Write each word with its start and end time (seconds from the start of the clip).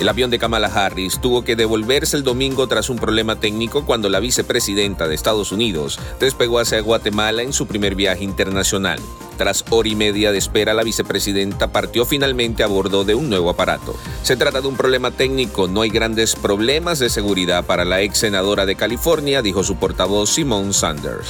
El 0.00 0.08
avión 0.08 0.30
de 0.30 0.38
Kamala 0.38 0.68
Harris 0.68 1.20
tuvo 1.20 1.44
que 1.44 1.56
devolverse 1.56 2.16
el 2.16 2.24
domingo 2.24 2.66
tras 2.66 2.88
un 2.88 2.96
problema 2.96 3.36
técnico 3.36 3.84
cuando 3.84 4.08
la 4.08 4.18
vicepresidenta 4.18 5.06
de 5.06 5.14
Estados 5.14 5.52
Unidos 5.52 6.00
despegó 6.18 6.58
hacia 6.58 6.80
Guatemala 6.80 7.42
en 7.42 7.52
su 7.52 7.66
primer 7.66 7.94
viaje 7.94 8.24
internacional. 8.24 8.98
Tras 9.36 9.62
hora 9.68 9.90
y 9.90 9.96
media 9.96 10.32
de 10.32 10.38
espera, 10.38 10.72
la 10.72 10.84
vicepresidenta 10.84 11.70
partió 11.70 12.06
finalmente 12.06 12.62
a 12.62 12.66
bordo 12.66 13.04
de 13.04 13.14
un 13.14 13.28
nuevo 13.28 13.50
aparato. 13.50 13.94
Se 14.22 14.36
trata 14.36 14.62
de 14.62 14.68
un 14.68 14.76
problema 14.76 15.10
técnico, 15.10 15.68
no 15.68 15.82
hay 15.82 15.90
grandes 15.90 16.34
problemas 16.34 16.98
de 16.98 17.10
seguridad 17.10 17.66
para 17.66 17.84
la 17.84 18.00
ex 18.00 18.20
senadora 18.20 18.64
de 18.64 18.76
California, 18.76 19.42
dijo 19.42 19.62
su 19.62 19.76
portavoz 19.76 20.30
Simone 20.30 20.72
Sanders. 20.72 21.28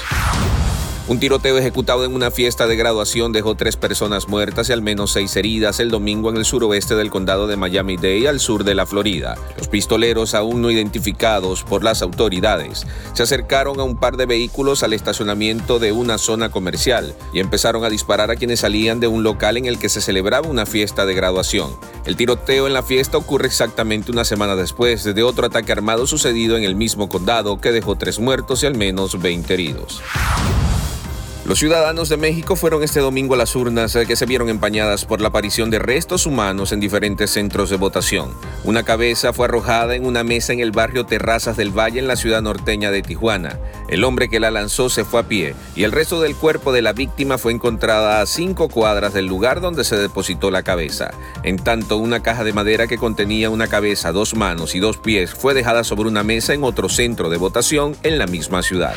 Un 1.08 1.18
tiroteo 1.18 1.58
ejecutado 1.58 2.04
en 2.04 2.14
una 2.14 2.30
fiesta 2.30 2.68
de 2.68 2.76
graduación 2.76 3.32
dejó 3.32 3.56
tres 3.56 3.76
personas 3.76 4.28
muertas 4.28 4.68
y 4.68 4.72
al 4.72 4.80
menos 4.80 5.12
seis 5.12 5.34
heridas 5.34 5.80
el 5.80 5.90
domingo 5.90 6.30
en 6.30 6.36
el 6.36 6.44
suroeste 6.44 6.94
del 6.94 7.10
condado 7.10 7.48
de 7.48 7.56
Miami-Dade, 7.56 8.28
al 8.28 8.38
sur 8.38 8.62
de 8.62 8.76
la 8.76 8.86
Florida. 8.86 9.36
Los 9.58 9.66
pistoleros, 9.66 10.34
aún 10.34 10.62
no 10.62 10.70
identificados 10.70 11.64
por 11.64 11.82
las 11.82 12.02
autoridades, 12.02 12.86
se 13.12 13.24
acercaron 13.24 13.80
a 13.80 13.82
un 13.82 13.96
par 13.96 14.16
de 14.16 14.26
vehículos 14.26 14.84
al 14.84 14.92
estacionamiento 14.92 15.80
de 15.80 15.90
una 15.90 16.16
zona 16.16 16.50
comercial 16.50 17.14
y 17.32 17.40
empezaron 17.40 17.84
a 17.84 17.90
disparar 17.90 18.30
a 18.30 18.36
quienes 18.36 18.60
salían 18.60 19.00
de 19.00 19.08
un 19.08 19.24
local 19.24 19.56
en 19.56 19.66
el 19.66 19.80
que 19.80 19.88
se 19.88 20.00
celebraba 20.00 20.48
una 20.48 20.64
fiesta 20.64 21.06
de 21.06 21.14
graduación. 21.14 21.70
El 22.06 22.16
tiroteo 22.16 22.68
en 22.68 22.72
la 22.72 22.84
fiesta 22.84 23.18
ocurre 23.18 23.46
exactamente 23.46 24.12
una 24.12 24.24
semana 24.24 24.54
después 24.54 25.02
de 25.02 25.22
otro 25.22 25.46
ataque 25.46 25.72
armado 25.72 26.06
sucedido 26.06 26.56
en 26.56 26.62
el 26.62 26.76
mismo 26.76 27.08
condado 27.08 27.60
que 27.60 27.72
dejó 27.72 27.96
tres 27.96 28.20
muertos 28.20 28.62
y 28.62 28.66
al 28.66 28.76
menos 28.76 29.20
20 29.20 29.52
heridos. 29.52 30.00
Los 31.46 31.58
ciudadanos 31.58 32.10
de 32.10 32.18
México 32.18 32.54
fueron 32.54 32.82
este 32.82 33.00
domingo 33.00 33.32
a 33.34 33.38
las 33.38 33.56
urnas 33.56 33.96
eh, 33.96 34.04
que 34.06 34.14
se 34.14 34.26
vieron 34.26 34.50
empañadas 34.50 35.06
por 35.06 35.22
la 35.22 35.28
aparición 35.28 35.70
de 35.70 35.78
restos 35.78 36.26
humanos 36.26 36.70
en 36.70 36.80
diferentes 36.80 37.30
centros 37.30 37.70
de 37.70 37.76
votación. 37.76 38.34
Una 38.62 38.82
cabeza 38.82 39.32
fue 39.32 39.46
arrojada 39.46 39.96
en 39.96 40.04
una 40.04 40.22
mesa 40.22 40.52
en 40.52 40.60
el 40.60 40.70
barrio 40.70 41.06
Terrazas 41.06 41.56
del 41.56 41.76
Valle 41.76 41.98
en 41.98 42.06
la 42.06 42.16
ciudad 42.16 42.42
norteña 42.42 42.90
de 42.90 43.00
Tijuana. 43.00 43.58
El 43.88 44.04
hombre 44.04 44.28
que 44.28 44.38
la 44.38 44.50
lanzó 44.50 44.90
se 44.90 45.04
fue 45.04 45.20
a 45.20 45.28
pie 45.28 45.54
y 45.74 45.84
el 45.84 45.92
resto 45.92 46.20
del 46.20 46.36
cuerpo 46.36 46.72
de 46.72 46.82
la 46.82 46.92
víctima 46.92 47.38
fue 47.38 47.52
encontrada 47.52 48.20
a 48.20 48.26
cinco 48.26 48.68
cuadras 48.68 49.14
del 49.14 49.26
lugar 49.26 49.62
donde 49.62 49.84
se 49.84 49.96
depositó 49.96 50.50
la 50.50 50.62
cabeza. 50.62 51.10
En 51.42 51.56
tanto, 51.56 51.96
una 51.96 52.22
caja 52.22 52.44
de 52.44 52.52
madera 52.52 52.86
que 52.86 52.98
contenía 52.98 53.48
una 53.48 53.66
cabeza, 53.66 54.12
dos 54.12 54.34
manos 54.34 54.74
y 54.74 54.78
dos 54.78 54.98
pies 54.98 55.32
fue 55.32 55.54
dejada 55.54 55.84
sobre 55.84 56.10
una 56.10 56.22
mesa 56.22 56.52
en 56.52 56.64
otro 56.64 56.90
centro 56.90 57.30
de 57.30 57.38
votación 57.38 57.96
en 58.02 58.18
la 58.18 58.26
misma 58.26 58.62
ciudad. 58.62 58.94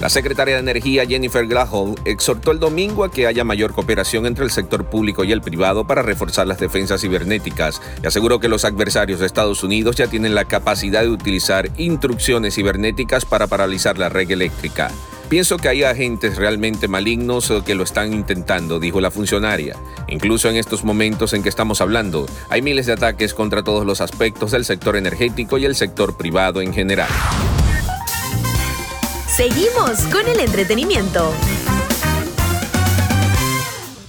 La 0.00 0.10
secretaria 0.10 0.54
de 0.54 0.60
Energía 0.60 1.06
Jennifer 1.06 1.46
Grahol 1.46 1.94
exhortó 2.04 2.50
el 2.50 2.60
domingo 2.60 3.02
a 3.02 3.10
que 3.10 3.26
haya 3.26 3.44
mayor 3.44 3.72
cooperación 3.72 4.26
entre 4.26 4.44
el 4.44 4.50
sector 4.50 4.84
público 4.90 5.24
y 5.24 5.32
el 5.32 5.40
privado 5.40 5.86
para 5.86 6.02
reforzar 6.02 6.46
las 6.46 6.60
defensas 6.60 7.00
cibernéticas 7.00 7.80
y 8.02 8.06
aseguró 8.06 8.38
que 8.38 8.50
los 8.50 8.66
adversarios 8.66 9.20
de 9.20 9.26
Estados 9.26 9.64
Unidos 9.64 9.96
ya 9.96 10.06
tienen 10.06 10.34
la 10.34 10.44
capacidad 10.44 11.00
de 11.00 11.08
utilizar 11.08 11.70
instrucciones 11.78 12.54
cibernéticas 12.54 13.24
para 13.24 13.46
paralizar 13.46 13.96
la 13.96 14.10
red 14.10 14.30
eléctrica. 14.30 14.90
Pienso 15.30 15.56
que 15.56 15.68
hay 15.68 15.82
agentes 15.82 16.36
realmente 16.36 16.88
malignos 16.88 17.52
que 17.64 17.74
lo 17.74 17.82
están 17.82 18.12
intentando, 18.12 18.78
dijo 18.78 19.00
la 19.00 19.10
funcionaria. 19.10 19.76
Incluso 20.08 20.50
en 20.50 20.56
estos 20.56 20.84
momentos 20.84 21.32
en 21.32 21.42
que 21.42 21.48
estamos 21.48 21.80
hablando, 21.80 22.26
hay 22.50 22.60
miles 22.60 22.84
de 22.84 22.92
ataques 22.92 23.32
contra 23.32 23.64
todos 23.64 23.86
los 23.86 24.02
aspectos 24.02 24.50
del 24.50 24.66
sector 24.66 24.94
energético 24.94 25.56
y 25.56 25.64
el 25.64 25.74
sector 25.74 26.16
privado 26.16 26.60
en 26.60 26.72
general. 26.72 27.08
Seguimos 29.36 30.06
con 30.10 30.26
el 30.28 30.40
entretenimiento. 30.40 31.30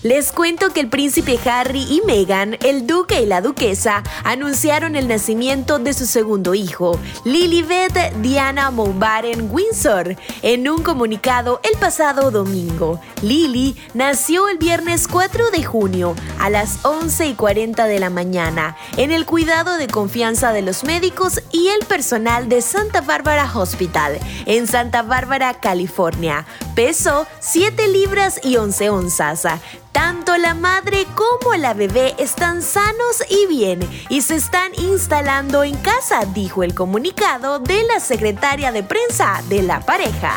Les 0.08 0.32
cuento 0.32 0.70
que 0.72 0.80
el 0.80 0.88
príncipe 0.88 1.38
Harry 1.52 1.84
y 1.84 2.02
Meghan, 2.06 2.58
el 2.64 2.88
duque 2.88 3.20
y 3.20 3.26
la 3.26 3.42
duquesa, 3.42 4.04
anunciaron 4.24 4.96
el 4.96 5.10
nacimiento 5.10 5.80
de 5.80 5.94
su 5.94 6.06
segundo 6.06 6.56
hijo, 6.56 6.98
Lilibet 7.26 8.14
Diana 8.22 8.72
Mountbatten 8.72 9.50
Windsor, 9.52 10.16
en 10.44 10.70
un 10.70 10.82
comunicado 10.82 11.60
el 11.70 11.78
pasado 11.78 12.32
domingo. 12.32 13.02
Lily 13.22 13.76
nació 13.96 14.48
el 14.48 14.58
viernes 14.58 15.10
4 15.10 15.52
de 15.52 15.66
junio 15.66 16.16
a 16.40 16.50
las 16.50 16.86
11 16.86 17.28
y 17.28 17.34
40 17.34 17.86
de 17.88 18.00
la 18.00 18.10
mañana 18.10 18.78
en 18.96 19.12
el 19.12 19.26
cuidado 19.26 19.76
de 19.76 19.88
confianza 19.88 20.54
de 20.54 20.62
los 20.62 20.86
médicos 20.86 21.42
y 21.52 21.68
el 21.68 21.86
personal 21.86 22.48
de 22.48 22.62
Santa 22.62 23.02
Bárbara 23.02 23.52
Hospital 23.54 24.18
en 24.46 24.68
Santa 24.68 25.02
Bárbara, 25.02 25.56
California. 25.56 26.46
Pesó 26.78 27.26
7 27.40 27.88
libras 27.88 28.40
y 28.44 28.58
11 28.58 28.92
onzas. 28.92 29.48
Tanto 29.92 30.38
la 30.38 30.54
madre 30.54 31.08
como 31.16 31.56
la 31.56 31.74
bebé 31.74 32.14
están 32.20 32.62
sanos 32.62 33.24
y 33.32 33.48
bien 33.48 33.80
y 34.10 34.22
se 34.22 34.36
están 34.36 34.76
instalando 34.76 35.64
en 35.64 35.76
casa, 35.78 36.26
dijo 36.36 36.62
el 36.62 36.76
comunicado 36.76 37.58
de 37.58 37.84
la 37.86 38.00
secretaria 38.00 38.72
de 38.72 38.84
prensa 38.84 39.42
de 39.50 39.64
la 39.64 39.80
pareja. 39.80 40.36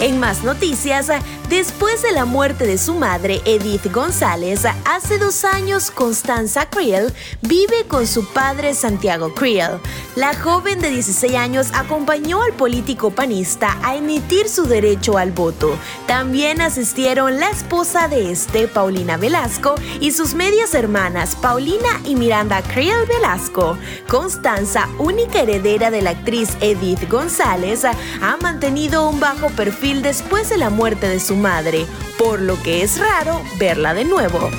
En 0.00 0.18
más 0.18 0.42
noticias, 0.42 1.06
después 1.50 2.00
de 2.02 2.12
la 2.12 2.24
muerte 2.26 2.64
de 2.64 2.78
su 2.78 2.94
madre, 2.94 3.42
Edith 3.44 3.92
González, 3.92 4.62
hace 4.84 5.18
dos 5.18 5.44
años 5.44 5.90
Constanza 5.90 6.70
Creel 6.70 7.12
vive 7.42 7.86
con 7.88 8.06
su 8.06 8.24
padre 8.24 8.72
Santiago 8.72 9.34
Creel. 9.34 9.80
La 10.14 10.32
joven 10.32 10.80
de 10.80 10.90
16 10.90 11.34
años 11.34 11.66
acompañó 11.74 12.42
al 12.42 12.52
político 12.52 13.10
panista 13.10 13.76
a 13.82 13.96
emitir 13.96 14.48
su 14.48 14.66
derecho 14.66 15.18
al 15.18 15.32
voto. 15.32 15.76
También 16.06 16.60
asistieron 16.60 17.40
la 17.40 17.50
esposa 17.50 18.06
de 18.06 18.30
este, 18.30 18.68
Paulina 18.68 19.16
Velasco, 19.16 19.74
y 20.00 20.12
sus 20.12 20.34
medias 20.34 20.72
hermanas, 20.74 21.34
Paulina 21.34 22.00
y 22.04 22.14
Miranda 22.14 22.62
Creel 22.62 23.06
Velasco. 23.08 23.76
Constanza, 24.08 24.88
única 24.98 25.40
heredera 25.40 25.90
de 25.90 26.02
la 26.02 26.10
actriz 26.10 26.50
Edith 26.60 27.10
González, 27.10 27.84
ha 27.84 28.36
mantenido 28.36 29.08
un 29.08 29.18
bajo 29.18 29.48
perfil 29.48 30.02
después 30.02 30.48
de 30.48 30.56
la 30.56 30.70
muerte 30.70 31.08
de 31.08 31.18
su 31.18 31.39
madre, 31.40 31.86
por 32.18 32.40
lo 32.40 32.62
que 32.62 32.82
es 32.82 32.98
raro 32.98 33.42
verla 33.58 33.94
de 33.94 34.04
nuevo. 34.04 34.50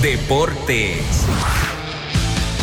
Deportes. 0.00 1.26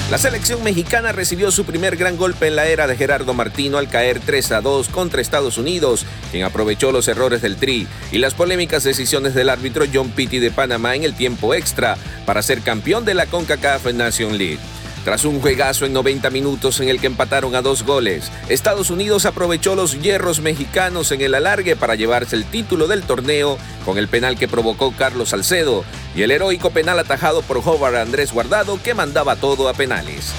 La 0.09 0.19
selección 0.19 0.63
mexicana 0.63 1.11
recibió 1.11 1.50
su 1.50 1.66
primer 1.66 1.97
gran 1.97 2.16
golpe 2.16 2.47
en 2.47 2.55
la 2.55 2.67
era 2.67 2.85
de 2.85 2.95
Gerardo 2.95 3.34
Martino 3.34 3.79
al 3.79 3.89
caer 3.89 4.22
3 4.23 4.51
a 4.51 4.61
2 4.61 4.89
contra 4.89 5.19
Estados 5.19 5.57
Unidos, 5.57 6.05
quien 6.31 6.44
aprovechó 6.44 6.91
los 6.91 7.07
errores 7.07 7.41
del 7.41 7.55
Tri 7.55 7.88
y 8.11 8.19
las 8.19 8.35
polémicas 8.35 8.84
decisiones 8.84 9.34
del 9.34 9.50
árbitro 9.50 9.85
John 9.91 10.11
Pitti 10.11 10.38
de 10.38 10.51
Panamá 10.51 10.95
en 10.95 11.03
el 11.03 11.16
tiempo 11.16 11.55
extra 11.55 11.97
para 12.28 12.44
ser 12.44 12.61
campeón 12.61 13.03
de 13.03 13.16
la 13.16 13.25
CONCACAF 13.25 13.88
Nation 13.94 14.38
League. 14.38 14.59
Tras 15.05 15.23
un 15.23 15.39
juegazo 15.39 15.85
en 15.85 15.93
90 15.93 16.31
minutos 16.31 16.79
en 16.79 16.89
el 16.89 16.99
que 16.99 17.05
empataron 17.05 17.53
a 17.53 17.61
dos 17.61 17.83
goles, 17.83 18.31
Estados 18.49 18.89
Unidos 18.89 19.27
aprovechó 19.27 19.75
los 19.75 20.01
hierros 20.01 20.41
mexicanos 20.41 21.11
en 21.11 21.21
el 21.21 21.35
alargue 21.35 21.75
para 21.75 21.93
llevarse 21.93 22.35
el 22.35 22.43
título 22.43 22.88
del 22.88 23.03
torneo 23.03 23.59
con 23.85 23.99
el 23.99 24.07
penal 24.07 24.35
que 24.35 24.47
provocó 24.47 24.95
Carlos 24.97 25.29
Salcedo 25.29 25.85
y 26.16 26.23
el 26.23 26.31
heroico 26.31 26.71
penal 26.71 26.97
atajado 26.97 27.43
por 27.43 27.57
Howard 27.57 27.97
Andrés 27.97 28.33
Guardado 28.33 28.81
que 28.81 28.95
mandaba 28.95 29.35
todo 29.35 29.69
a 29.69 29.75
penales. 29.75 30.31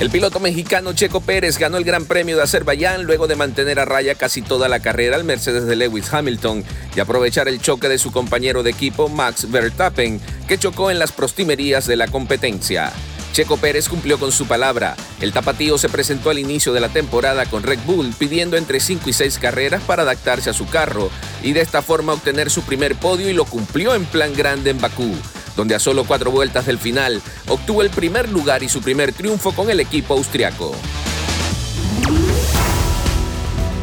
El 0.00 0.08
piloto 0.08 0.40
mexicano 0.40 0.94
Checo 0.94 1.20
Pérez 1.20 1.58
ganó 1.58 1.76
el 1.76 1.84
Gran 1.84 2.06
Premio 2.06 2.38
de 2.38 2.44
Azerbaiyán 2.44 3.04
luego 3.04 3.26
de 3.26 3.36
mantener 3.36 3.78
a 3.78 3.84
raya 3.84 4.14
casi 4.14 4.40
toda 4.40 4.66
la 4.70 4.80
carrera 4.80 5.16
al 5.16 5.24
Mercedes 5.24 5.66
de 5.66 5.76
Lewis 5.76 6.10
Hamilton 6.10 6.64
y 6.96 7.00
aprovechar 7.00 7.48
el 7.48 7.60
choque 7.60 7.90
de 7.90 7.98
su 7.98 8.12
compañero 8.12 8.62
de 8.62 8.70
equipo 8.70 9.10
Max 9.10 9.50
Verstappen, 9.50 10.22
que 10.48 10.56
chocó 10.56 10.90
en 10.90 10.98
las 10.98 11.12
prostimerías 11.12 11.86
de 11.86 11.96
la 11.96 12.08
competencia. 12.08 12.92
Checo 13.32 13.56
Pérez 13.56 13.88
cumplió 13.88 14.18
con 14.18 14.30
su 14.30 14.46
palabra. 14.46 14.94
El 15.20 15.32
tapatío 15.32 15.78
se 15.78 15.88
presentó 15.88 16.28
al 16.30 16.38
inicio 16.38 16.72
de 16.72 16.80
la 16.80 16.90
temporada 16.90 17.46
con 17.46 17.62
Red 17.62 17.80
Bull 17.86 18.14
pidiendo 18.18 18.56
entre 18.56 18.78
5 18.78 19.08
y 19.08 19.12
6 19.12 19.38
carreras 19.38 19.82
para 19.82 20.02
adaptarse 20.02 20.50
a 20.50 20.52
su 20.52 20.66
carro 20.66 21.10
y 21.42 21.52
de 21.52 21.62
esta 21.62 21.80
forma 21.80 22.12
obtener 22.12 22.50
su 22.50 22.62
primer 22.62 22.94
podio 22.94 23.30
y 23.30 23.32
lo 23.32 23.46
cumplió 23.46 23.94
en 23.94 24.04
plan 24.04 24.34
grande 24.34 24.70
en 24.70 24.80
Bakú, 24.80 25.14
donde 25.56 25.74
a 25.74 25.78
solo 25.78 26.04
cuatro 26.04 26.30
vueltas 26.30 26.66
del 26.66 26.78
final 26.78 27.22
obtuvo 27.48 27.82
el 27.82 27.90
primer 27.90 28.28
lugar 28.28 28.62
y 28.62 28.68
su 28.68 28.82
primer 28.82 29.12
triunfo 29.12 29.52
con 29.52 29.70
el 29.70 29.80
equipo 29.80 30.14
austriaco. 30.14 30.76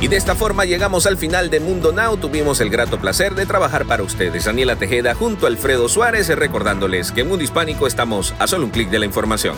Y 0.02 0.08
de 0.08 0.16
esta 0.16 0.34
forma 0.34 0.64
llegamos 0.64 1.06
al 1.06 1.18
final 1.18 1.50
de 1.50 1.60
Mundo 1.60 1.92
Now. 1.92 2.16
Tuvimos 2.16 2.62
el 2.62 2.70
grato 2.70 3.00
placer 3.00 3.36
de 3.36 3.46
trabajar 3.46 3.86
para 3.86 4.04
ustedes. 4.04 4.46
Daniela 4.46 4.78
Tejeda 4.78 5.14
junto 5.14 5.46
a 5.46 5.50
Alfredo 5.50 5.90
Suárez, 5.90 6.30
recordándoles 6.30 7.12
que 7.12 7.22
en 7.22 7.28
Mundo 7.28 7.44
Hispánico 7.44 7.86
estamos 7.86 8.34
a 8.40 8.48
solo 8.48 8.66
un 8.66 8.72
clic 8.72 8.90
de 8.90 9.00
la 9.00 9.06
información. 9.06 9.56